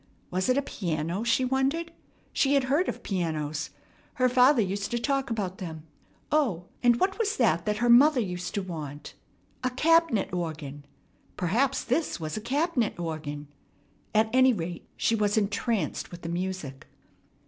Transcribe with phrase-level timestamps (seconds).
[0.31, 1.23] Was it a piano?
[1.23, 1.91] she wondered.
[2.33, 3.69] She had heard of pianos.
[4.15, 5.85] Her father used to talk about them.
[6.31, 9.13] O, and what was that her mother used to want?
[9.63, 10.85] A "cab'net organ."
[11.37, 13.47] Perhaps this was a cab'net organ.
[14.15, 16.87] At any rate, she was entranced with the music.